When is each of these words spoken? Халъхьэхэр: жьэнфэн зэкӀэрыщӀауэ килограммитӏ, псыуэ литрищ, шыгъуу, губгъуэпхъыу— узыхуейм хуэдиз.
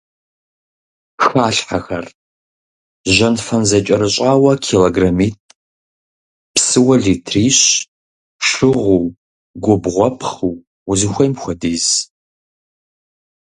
Халъхьэхэр: 1.23 2.05
жьэнфэн 3.13 3.63
зэкӀэрыщӀауэ 3.69 4.53
килограммитӏ, 4.65 5.49
псыуэ 6.53 6.95
литрищ, 7.03 7.59
шыгъуу, 8.47 9.05
губгъуэпхъыу— 9.63 10.53
узыхуейм 10.91 11.33
хуэдиз. 11.41 11.87